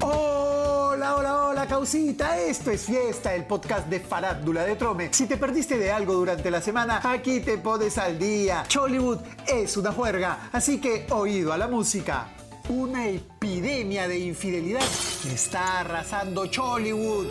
[0.00, 2.38] Hola, hola, hola, causita.
[2.38, 5.08] Esto es Fiesta, el podcast de Farándula de Trome.
[5.12, 8.64] Si te perdiste de algo durante la semana, aquí te pones al día.
[8.68, 12.28] Chollywood es una juerga, así que oído a la música.
[12.68, 14.82] Una epidemia de infidelidad
[15.24, 17.28] está arrasando Chollywood.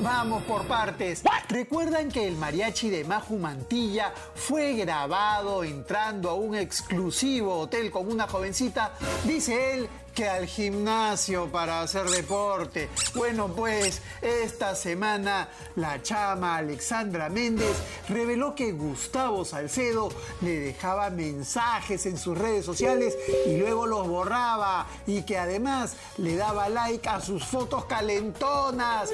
[0.00, 1.22] Vamos por partes.
[1.48, 8.10] ¿Recuerdan que el mariachi de Maju Mantilla fue grabado entrando a un exclusivo hotel con
[8.10, 8.92] una jovencita?
[9.24, 12.88] Dice él que al gimnasio para hacer deporte.
[13.14, 17.76] Bueno, pues esta semana la chama Alexandra Méndez
[18.08, 20.08] reveló que Gustavo Salcedo
[20.40, 23.16] le dejaba mensajes en sus redes sociales
[23.46, 29.10] y luego los borraba y que además le daba like a sus fotos calentonas.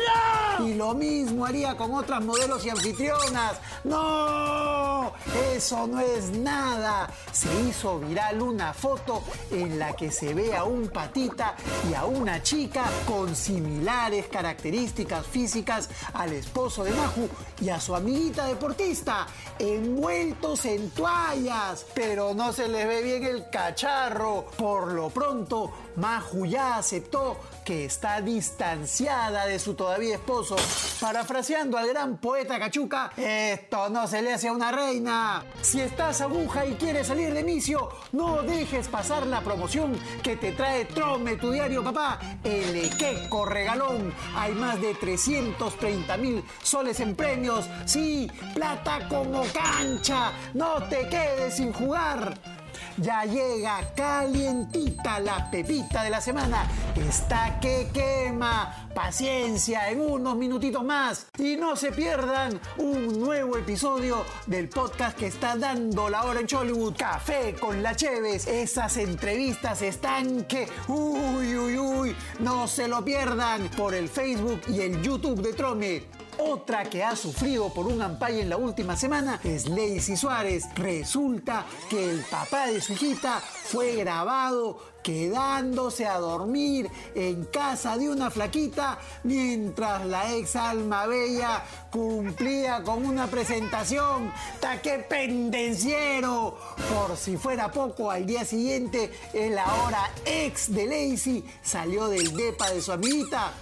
[0.60, 3.58] Y lo mismo haría con otras modelos y anfitrionas.
[3.84, 5.12] ¡No!
[5.52, 7.08] Eso no es nada.
[7.32, 11.54] Se hizo viral una foto en la que se ve a un patita
[11.88, 17.28] y a una chica con similares características físicas al esposo de Maju
[17.60, 19.26] y a su amiguita deportista,
[19.58, 21.86] envueltos en toallas.
[21.94, 24.46] Pero no se les ve bien el cacharro.
[24.56, 30.56] Por lo pronto, Maju ya aceptó que está distanciada de su todavía esposo.
[31.00, 35.44] Parafraseando al gran poeta Cachuca, esto no se le hace a una reina.
[35.60, 40.52] Si estás aguja y quieres salir de inicio, no dejes pasar la promoción que te
[40.52, 44.12] trae Trome, tu diario papá, el Equeco Regalón.
[44.36, 47.66] Hay más de 330 mil soles en premios.
[47.84, 50.32] Sí, plata como cancha.
[50.54, 52.53] No te quedes sin jugar.
[52.96, 56.66] Ya llega calientita la pepita de la semana.
[56.96, 58.88] Está que quema.
[58.94, 61.26] Paciencia, en unos minutitos más.
[61.36, 66.46] Y no se pierdan un nuevo episodio del podcast que está dando la hora en
[66.46, 66.96] Chollywood.
[66.96, 68.46] Café con la Cheves.
[68.46, 70.68] Esas entrevistas están que...
[70.86, 72.16] Uy, uy, uy.
[72.38, 76.23] No se lo pierdan por el Facebook y el YouTube de Trome.
[76.46, 80.64] Otra que ha sufrido por un ampay en la última semana es Lacey Suárez.
[80.74, 88.10] Resulta que el papá de su hijita fue grabado quedándose a dormir en casa de
[88.10, 94.30] una flaquita mientras la ex alma bella cumplía con una presentación.
[94.60, 96.58] ¡Taque pendenciero!
[96.92, 102.70] Por si fuera poco, al día siguiente el ahora ex de Lacey salió del depa
[102.70, 103.52] de su amiguita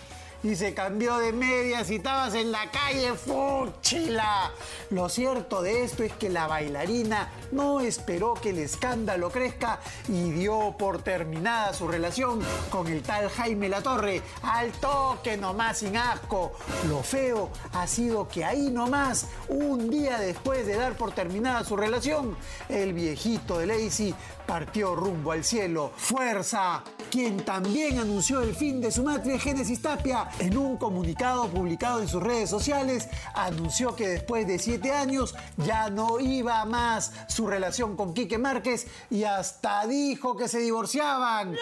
[0.43, 4.51] y se cambió de medias y estabas en la calle, fúchila.
[4.91, 10.31] Lo cierto de esto es que la bailarina no esperó que el escándalo crezca y
[10.31, 14.23] dio por terminada su relación con el tal Jaime Latorre.
[14.43, 16.53] Al toque nomás sin asco.
[16.89, 21.77] Lo feo ha sido que ahí nomás, un día después de dar por terminada su
[21.77, 22.37] relación,
[22.69, 24.15] el viejito de Lacey
[24.47, 25.93] partió rumbo al cielo.
[25.97, 26.83] ¡Fuerza!
[27.13, 32.09] Quien también anunció el fin de su madre, Génesis Tapia, en un comunicado publicado en
[32.09, 37.97] sus redes sociales, anunció que después de siete años ya no iba más su relación
[37.97, 41.55] con Quique Márquez y hasta dijo que se divorciaban.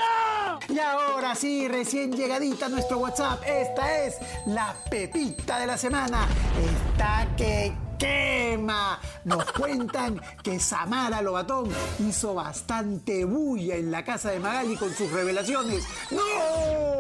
[0.69, 6.29] Y ahora sí, recién llegadita a nuestro WhatsApp, esta es la pepita de la semana.
[6.87, 8.99] Está que quema.
[9.25, 11.69] Nos cuentan que Samara Lobatón
[12.01, 15.85] hizo bastante bulla en la casa de Magali con sus revelaciones.
[16.11, 17.00] ¡No!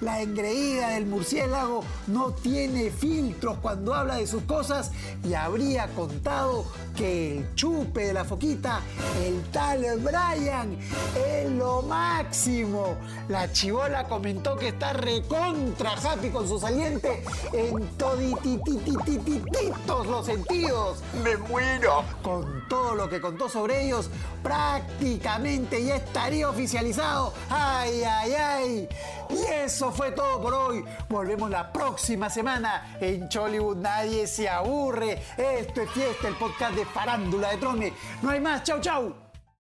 [0.00, 4.92] La engreída del murciélago no tiene filtros cuando habla de sus cosas
[5.24, 6.64] y habría contado
[6.96, 8.80] que el chupe de la foquita,
[9.24, 10.78] el tal Brian,
[11.16, 12.96] es lo máximo.
[13.28, 21.02] La chivola comentó que está recontra happy con su saliente en toditititititos los sentidos.
[21.24, 22.04] ¡Me muero!
[22.22, 24.08] Con todo lo que contó sobre ellos,
[24.42, 27.32] prácticamente ya estaría oficializado.
[27.50, 28.88] ¡Ay, ay, ay!
[29.30, 30.84] Y eso fue todo por hoy.
[31.08, 32.96] Volvemos la próxima semana.
[33.00, 35.22] En Chollywood nadie se aburre.
[35.36, 37.92] Esto es Fiesta, el podcast de Farándula de Trome.
[38.22, 38.62] No hay más.
[38.62, 39.27] ¡Chau, chau!